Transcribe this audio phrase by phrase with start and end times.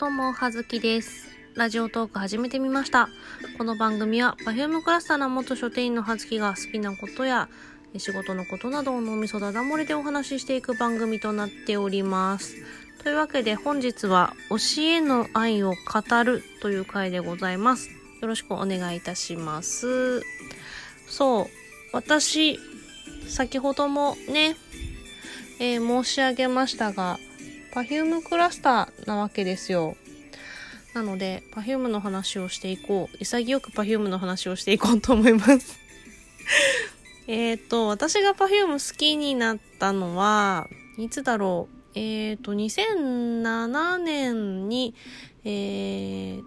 [0.00, 1.28] どうも、はずきです。
[1.54, 3.10] ラジオトーク始めてみました。
[3.58, 7.50] この番組は、Perfume クラスターの元書店員のはずきが好きなことや、
[7.98, 12.56] 仕事のことなどを脳みそだだ漏れでお話ししていく番組となっております。
[13.02, 17.90] というわけで本日は、教えの愛を語るという回でございます。
[18.22, 20.22] よろしくお願いいたします。
[21.08, 21.46] そう、
[21.92, 22.58] 私、
[23.28, 24.56] 先ほどもね、
[25.58, 27.18] えー申し上げましたが、
[27.72, 29.96] Perfume クラスターなわけですよ。
[30.94, 33.16] なので、Perfume の話をしていこう。
[33.18, 35.78] 潔く Perfume の話をしていこうと思います。
[37.28, 41.98] えっと、私が Perfume 好きになったのは、いつだろう？
[41.98, 44.94] えっ、と、2007年に、
[45.44, 46.42] えー、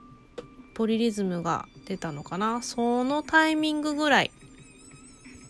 [0.73, 2.61] ポリリズムが出たのかな？
[2.61, 4.31] そのタイミングぐらい。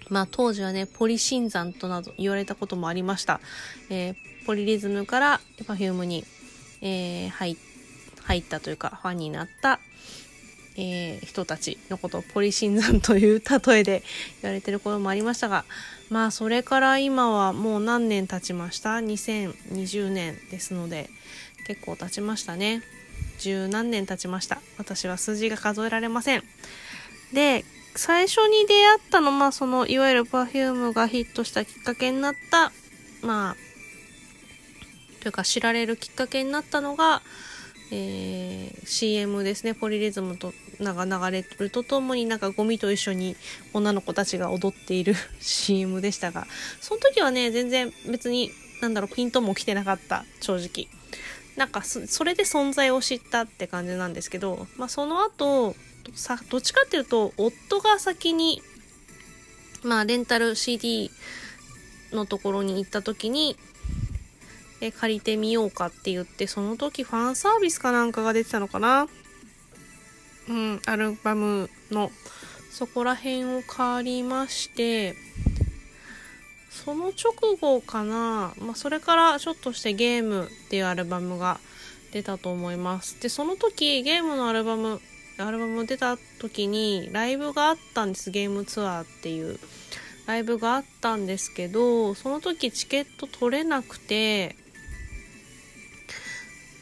[0.09, 3.41] まあ当時はね、ポリ新山となど言われたこともありました。
[3.89, 6.25] えーポリリズムから Perfume に、
[6.81, 7.57] えー入
[8.23, 9.79] 入ったというか、ファンになった、
[10.77, 14.03] えー人たちのことをポリ新山という例えで
[14.41, 15.65] 言われてることもありましたが、
[16.09, 21.09] まあそれから今はもう何年経ちました ?2020 年ですので、
[21.67, 22.81] 結構経ちましたね。
[23.39, 24.61] 十何年経ちました。
[24.77, 26.43] 私は数字が数えられません。
[27.33, 27.65] で、
[27.95, 32.71] 最初に出会ったの、まあその、いわゆる Perfume がヒットしたきっかけになった、
[33.21, 33.55] まあ、
[35.23, 37.21] というか知られるきっかけになったのが、
[37.91, 39.73] えー CM ですね。
[39.73, 43.37] ポリリズムと、なんか流れるとともになんかゴミと一緒に
[43.73, 46.45] 女の子たちが踊っている CM でしたが、
[46.81, 50.89] その時はね、全然別に、なんだろう、ピントも来てなかった、正直。
[51.55, 55.73] なんかそ、それで存在を知ったって感じなんですけど、まあその後、
[56.15, 58.61] さ、どっちかっていうと、夫が先に、
[59.83, 61.09] まあレンタル CD
[62.11, 63.55] のところに行った時に、
[64.85, 69.07] え借りてみようかって言って、その時ファンサービスかなんかが出てたのかな？
[70.49, 72.11] うん、アルバムの、
[72.71, 75.15] そこら辺を借りまして、
[76.69, 81.59] その直後かな、まあ、それからちょっとしてゲームっていうアルバムが
[82.11, 83.21] 出たと思います。
[83.21, 84.99] で、その時、ゲームのアルバム、
[85.37, 88.31] アルバム出た時にライブがあったんです。
[88.31, 89.59] ゲームツアーっていう
[90.25, 94.55] ライブがあったんですけど、その時チケット取れなくて、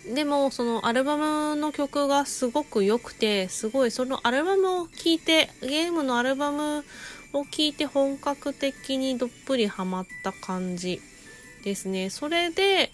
[0.05, 6.83] でもそのアルバムの曲がすごく良くて、すごいそのアルバムを聴いて、ゲームのアルバム
[7.33, 10.99] を聴いて本格的にどっぷりハマった感じ
[11.63, 12.09] ですね。
[12.09, 12.91] それで、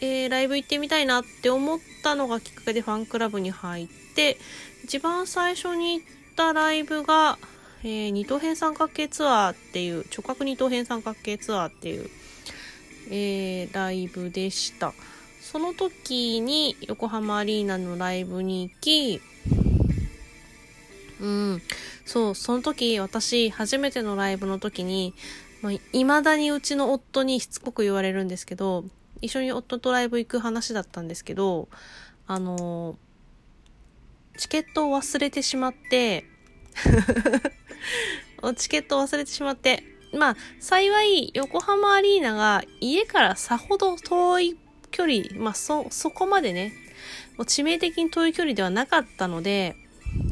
[0.00, 4.36] えーライブ行ってみたいなって思ったのがきっかけでファンクラブに入って、
[4.84, 7.38] 一番最初に行ったライブが、
[7.82, 12.10] えー二等辺三角形ツアーっていう、直角二等辺三角形ツアーっていう、
[13.10, 14.92] えーライブでした。
[15.44, 19.20] その時に横浜アリーナのライブに行き、
[21.20, 21.62] うん、
[22.06, 25.12] そう、その時私初めてのライブの時に、
[25.60, 28.86] まあ、未だにうちの夫にしつこく言われるんですけど、
[29.20, 31.68] 一緒に夫とライブ行く話だったんですけど、
[32.26, 32.96] あの
[34.38, 36.24] チケットを忘れてしまって、
[38.56, 39.84] チケットを忘れてしまって、
[40.14, 44.63] まあ、幸い、横浜アリーナが家からさほど遠い
[44.94, 46.72] 距離、まあ、そ、そこまでね、
[47.36, 49.76] もう致命的に遠い距離ではなかったので、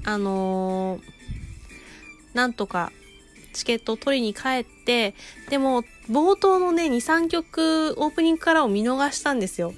[0.04, 1.22] あのー
[2.34, 2.92] なんとか
[3.52, 5.14] チケットを取りに帰って、
[5.50, 9.74] でも、冒頭のね、2、3曲オープニングからを見逃したんですよ。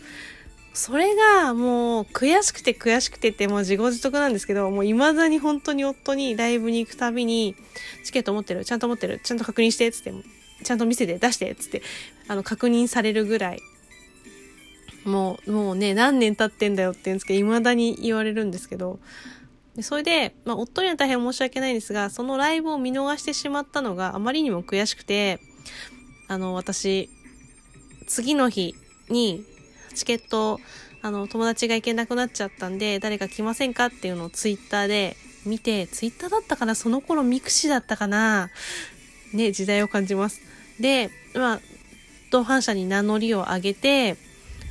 [0.74, 7.56] それがもう悔しくて悔しくてってもう自業自得なんですけど、もう未だに本当に夫にライブに行くたびに、
[8.04, 10.12] チケット持ってるちゃんと持ってるちゃんと確認してっつって、
[10.62, 11.82] ちゃんと見せて出してっつって、
[12.28, 13.60] あの確認されるぐらい。
[15.04, 18.98] もう、もうね、何年経ってんだよって言うんですけど、未だに言われるんですけど、
[19.80, 25.40] それで、まあ、夫には大変申し訳ないんですが、そのライブを見逃してしまったのがあまりにも悔しくて、
[26.28, 27.10] あの、私、
[28.06, 28.74] 次の日
[29.08, 29.44] に、
[29.94, 30.60] チケット、
[31.02, 36.74] あの、友達が行けなくなっちゃったんで、誰か来ませんかっていうのをツイッターで見て、ツイッターだったかな？
[36.74, 38.50] その頃ミクシーだったかな？
[39.32, 40.40] ね、時代を感じます。
[40.80, 41.60] で、まあ、
[42.30, 44.16] 同伴者に名乗りを上げて、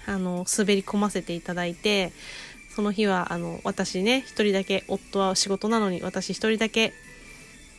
[0.05, 2.11] あの、滑り込ませていただいて、
[2.75, 6.93] その日は、あの、私ね、一人だけ、夫は仕事なのに、私一人だけ、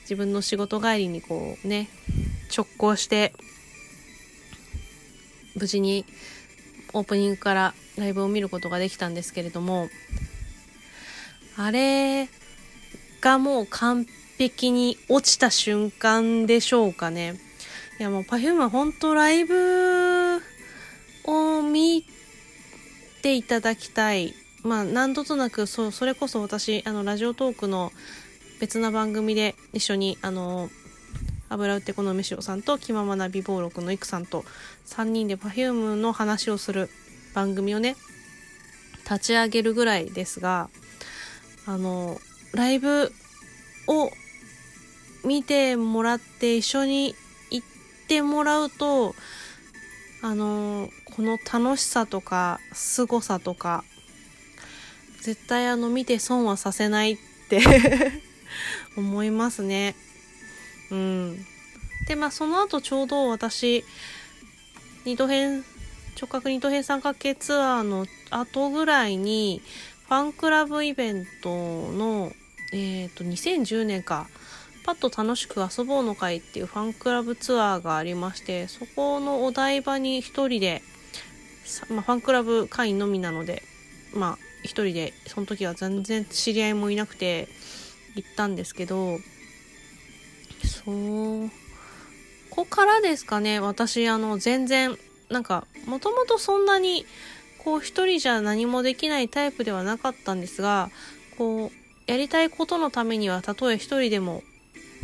[0.03, 1.88] 自分の仕事帰りにこうね、
[2.55, 3.32] 直行して、
[5.56, 6.05] 無事に
[6.93, 9.88] オープニングからライブを見ることができたんですけれども、
[11.56, 12.29] あれ
[13.21, 14.06] がもう完
[14.38, 17.41] 璧に落ちた瞬間でしょうかね。
[17.99, 19.55] いやもう Perfume は本当ライブ
[21.75, 22.05] 見
[23.23, 24.32] ていただきたい。
[24.62, 27.91] まあ、何度となく、そう、それこそ私、あの、ラジオトークの
[28.61, 30.71] 別な番組で一緒に、あの、
[31.49, 34.44] 油売ってこのめしろさんと気ままな美貌録のいくさんと
[34.87, 36.88] 3人で Perfume の話をする
[37.35, 37.97] 番組をね、
[39.03, 40.71] 立ち上げるぐらいですが、
[41.67, 42.19] あの、
[42.53, 43.12] ライブ
[43.88, 44.11] を
[45.25, 47.17] 見てもらって一緒に
[47.50, 47.67] 行っ
[48.06, 49.15] てもらうと、
[50.25, 53.85] あの、この楽しさとか、凄さとか、
[55.21, 57.19] 絶対あの見て損はさせないっ
[57.50, 57.61] て
[58.97, 59.94] 思いますね。
[60.91, 61.47] うん。
[62.09, 63.85] で、まあその後ちょうど私、
[65.05, 65.62] 二度編、
[66.19, 69.61] 直角二度編三角形ツアーの後ぐらいに、
[70.09, 72.32] ファンクラブイベントの、
[72.73, 74.31] えっ、ー、と、2010年か、
[74.85, 80.83] パッと楽しく遊ぼうの会っていうファンクラブツアーがありまして、そこのお台場に一人で、
[81.89, 83.63] まあ、ファンクラブ会員のみなので、
[84.13, 87.49] まあ、一人で、その時は全然知り合いもいなくて、
[88.15, 89.19] 行ったんですけど、
[90.65, 91.51] そう、
[92.51, 94.97] ここからですかね、私、あの、全然、
[95.31, 97.07] なんか、もともとそんなに、
[97.59, 100.91] こう、一人じゃ何もできないタイプではなかったんですが、
[101.39, 104.43] こう、やりたいことのためには、たとえ一人でも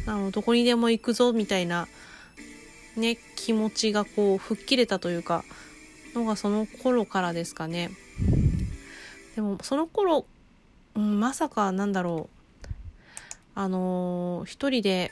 [0.07, 1.89] あのどこにでも行くぞみたいな
[2.97, 5.45] ね気持ちがこう吹っ切れたというか
[6.15, 7.91] のがその頃からですかね。
[9.37, 10.27] でもその頃、
[10.97, 12.37] うん、まさかなんだろう。
[13.55, 15.11] あのー、一人で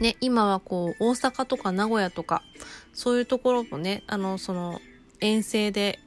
[0.00, 2.42] ね今はこう大阪とか名古屋とか
[2.92, 4.80] そういうところもねあのその
[5.20, 5.98] 遠征で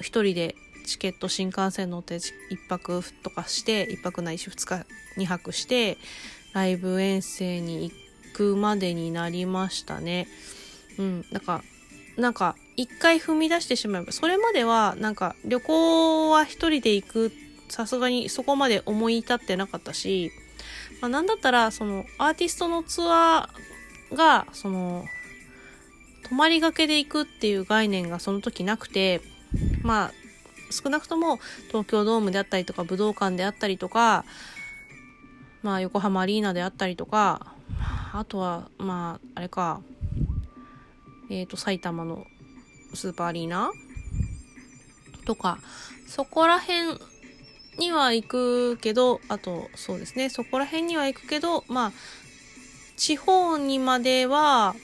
[0.00, 0.54] 一人で
[0.86, 2.30] チケット新幹線乗って1
[2.68, 4.86] 泊とかして1泊ないし2日
[5.20, 5.98] 2泊して
[6.58, 7.94] ライブ遠征に行
[8.34, 10.26] くまでになりましたね。
[10.98, 11.24] うん。
[11.30, 11.62] なんか、
[12.16, 17.32] なんか、一回踏み出してしまえば、それまでは、なんか、旅行は一人で行く、
[17.68, 20.32] さすがにそこまで思い至ってなかったし、
[21.00, 25.04] まあ、なんだったら、その、アーティストのツアーが、その、
[26.24, 29.20] 泊まりがけで行くっていう概念がその時なくて、
[29.82, 30.12] まあ、
[30.72, 31.38] 少なくとも
[31.68, 34.24] 東京ドームであったりとか武道館であったりとか、
[35.62, 37.54] まあ、横浜アリーナであったりとか、
[38.12, 39.80] あとは、まあ、あれか、
[41.30, 42.24] えっ、ー、と、埼玉の
[42.94, 43.70] スーパーアリーナ
[45.26, 45.58] とか、
[46.06, 46.98] そこら辺
[47.78, 51.92] には行くけど、あと、そうですね、そこら辺には行くけど、まあ、
[52.96, 54.74] 地方にまでは、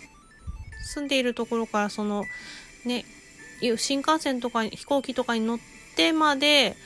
[0.85, 2.25] 住んでいるところから、その、
[2.85, 3.05] ね、
[3.77, 5.59] 新幹線とか飛行機とかに乗っ
[5.97, 6.77] てまで、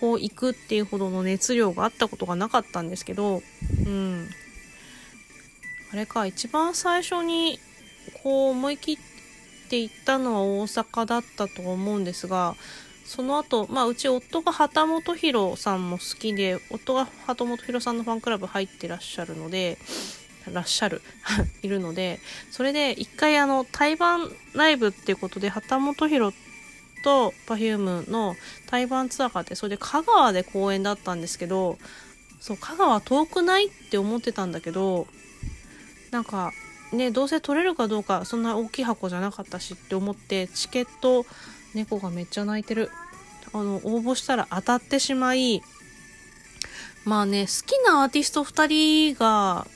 [0.00, 3.42] こう行くっていうほどの熱量があったことがなかったんですけど、
[3.86, 4.28] うん。
[5.92, 7.58] あれか、一番最初に
[8.22, 8.98] こう思い切っ
[9.68, 12.56] て行ったのは大阪だったと思うんですが、
[13.04, 19.78] その後、まあうち夫が旗本博さんも好きで、夫が旗本博さんのファンクラブ入ってらっしゃるので、
[20.52, 21.00] らっしゃる
[21.62, 26.34] いるので、それで一回あの、対バンライブっていうことで、旗本博
[27.02, 28.36] と Perfume の
[28.66, 31.78] 対バンツアーがあって、それで香川で公演だったんですけど、
[32.40, 35.06] そう、香川遠くないって思ってたんだけど、
[36.10, 36.52] なんか、
[36.92, 41.26] ね、どうせ取れるかどうか、そんな大きい箱じゃなかったしって思って、チケット、
[41.74, 42.90] 猫がめっちゃ泣いてる。
[43.52, 45.62] あの、応募したら当たってしまい、
[47.04, 49.66] まあね、好きなアーティスト2人が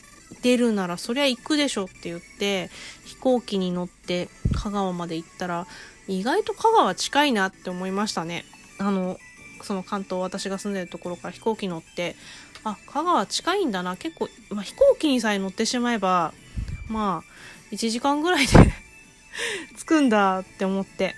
[0.42, 2.70] 出るならそりゃ行くでしょって言って、
[3.04, 5.66] 飛行機に乗って香川まで行ったら、
[6.08, 8.44] 意外と香川近いなって思いましたね。
[8.78, 9.18] あの、
[9.62, 12.16] その関東、私が住んでるところから飛行機乗って、
[12.64, 13.96] あ、香川近いんだな。
[13.96, 16.32] 結構、まあ、飛行機にさえ乗ってしまえば、
[16.88, 18.52] まあ、1時間ぐらいで
[19.78, 21.14] 着くんだって思って。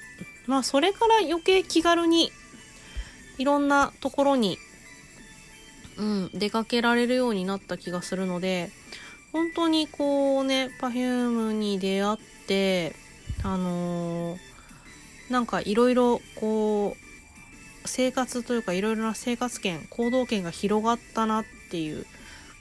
[0.47, 2.31] まあ、それから余計気軽に、
[3.39, 4.59] いろんなところに、
[5.97, 8.71] うん、出かけられるようになった気がするので、
[9.33, 12.95] 本当にこうね、Perfume に出会って、
[13.43, 14.54] あのー
[15.31, 22.07] なんかいろいろこう生活というかいろいろな生活圏行動圏が広がったなっていう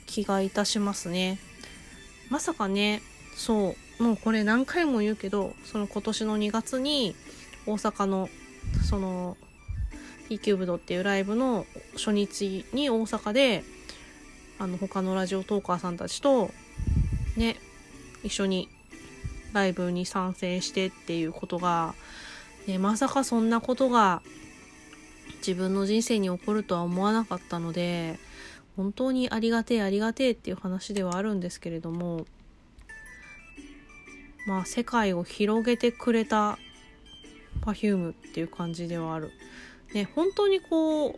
[0.05, 1.39] 気がいたしますね。
[2.29, 3.01] まさかね
[3.35, 7.15] そうもうこれ何回も言うけどその今年の2月に
[7.65, 8.29] 大阪の
[8.89, 9.37] その
[10.29, 13.63] P キューブドっていうライブの初日に大阪で
[14.57, 16.49] あの他のラジオトーカーさんたちと
[17.37, 17.57] ね
[18.23, 18.69] 一緒に
[19.53, 21.93] ライブに参戦してっていうことが
[22.67, 24.21] ね、まさかそんなことが
[25.37, 28.17] 自分の人生に起こるとは思わなかったので
[28.77, 32.25] 本当にありがてえありがてえっていう話ではあるんですけれども
[34.45, 36.57] まあ世界を広げてくれた
[37.61, 39.31] Perfume っていう感じではある。
[39.93, 41.15] ね、本当にこう、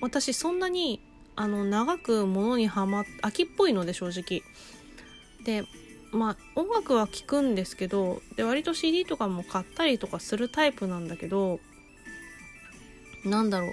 [0.00, 1.00] 私そんなに
[1.36, 4.42] あの長く物にはまっ秋っぽいので正直。
[5.44, 5.64] で
[6.16, 11.60] まあ音楽は聴くんですけどで割と CD とかも買ったりとかするタイプなんだけど
[13.24, 13.72] なんだろう。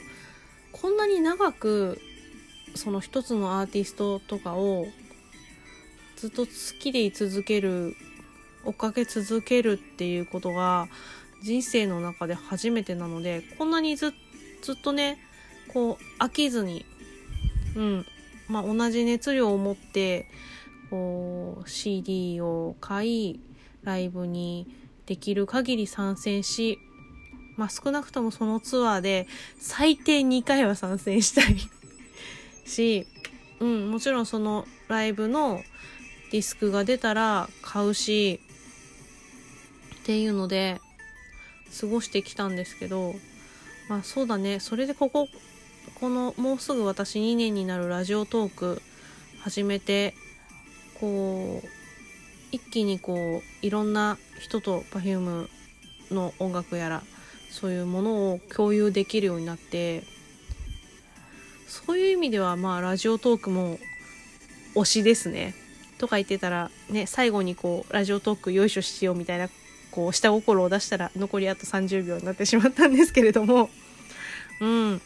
[0.72, 2.00] こんなに長く
[2.76, 4.88] その一つのアーティストとかを
[6.18, 7.96] ずっと好きでい続ける
[8.66, 10.88] 追っかけ続けるっていうことが
[11.44, 14.14] 人生の中で初めてなのでこんなにず
[14.62, 15.20] ずっとね
[15.68, 16.86] こう飽きずに
[17.76, 18.06] うん。
[18.48, 20.28] まあ同じ熱量を持って
[20.94, 23.40] こう CD を買い
[23.82, 24.68] ライブに
[25.08, 26.78] できる限り参戦し
[27.58, 29.26] まあ少なくともそのツアーで
[29.58, 31.58] 最低2回は参戦したい
[32.70, 33.08] し、
[33.60, 35.64] うん、もちろんそのライブの
[36.32, 38.40] ディスクが出たら買うし、
[40.02, 40.80] っていうので
[41.80, 43.16] 過ごしてきたんですけど、
[43.90, 45.28] まあそうだね、それでここ、
[46.00, 48.82] このもうすぐ私2年になるラジオトーク
[49.42, 50.14] 始めて、
[51.04, 51.68] こう、
[52.54, 55.50] 一気にこう、いろんな人と Perfume
[56.12, 57.04] の音楽やら、
[57.52, 60.04] そういうものを共有できるようになって、
[61.68, 63.80] そういう意味ではまあラジオトークも
[64.76, 65.56] 推しですね。
[65.98, 69.50] とか言ってたらね、最後にこうラジオトークよいしょしようみたいな
[69.92, 73.70] こう下心を出したら残りあと30秒になってしまったんですけれども、
[74.62, 75.02] うん。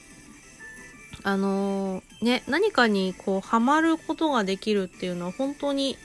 [1.27, 5.97] あのー、ね、何かにこうハマることができるっていうのは本当に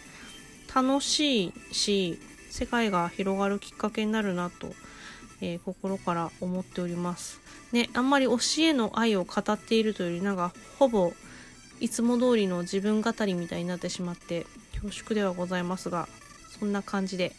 [0.75, 2.19] 楽しいし、
[2.51, 4.75] 世界が広がるきっかけになるなと、
[5.41, 7.41] えー、心から思っております。
[7.71, 11.13] ね、あんまり推しへの愛を語っているというより、なんかほぼ
[11.79, 16.09] いつも通りの自分語りみたいになってしまって恐縮ではございますが、
[16.59, 17.33] そんな感じで